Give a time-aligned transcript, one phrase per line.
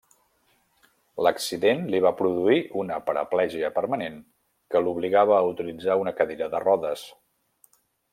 [1.25, 4.17] L'accident li va produir una paraplegia permanent
[4.75, 7.05] que l’obligava a utilitzar una cadira de rodes.